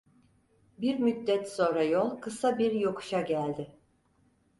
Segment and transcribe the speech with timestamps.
[0.77, 3.75] Bir müddet sonra yol kısa bir yokuşa geldi.